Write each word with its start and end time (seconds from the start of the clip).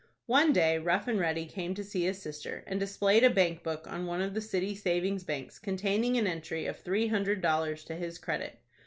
One 0.25 0.51
day 0.51 0.79
Rough 0.79 1.07
and 1.07 1.19
Ready 1.19 1.45
came 1.45 1.75
to 1.75 1.83
see 1.83 2.05
his 2.05 2.19
sister, 2.19 2.63
and 2.65 2.79
displayed 2.79 3.23
a 3.23 3.29
bank 3.29 3.61
book 3.61 3.85
on 3.87 4.07
one 4.07 4.19
of 4.19 4.33
the 4.33 4.41
city 4.41 4.73
savings 4.73 5.23
banks, 5.23 5.59
containing 5.59 6.17
an 6.17 6.25
entry 6.25 6.65
of 6.65 6.79
three 6.79 7.09
hundred 7.09 7.39
dollars 7.39 7.83
to 7.83 7.93
his 7.93 8.17
credit. 8.17 8.57